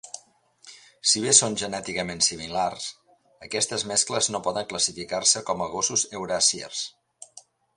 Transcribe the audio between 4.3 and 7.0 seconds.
no poden classificar-se com a gossos eurasiers.